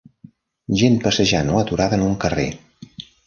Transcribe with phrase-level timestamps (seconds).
[0.81, 2.47] Gent passejant o aturada en un carrer.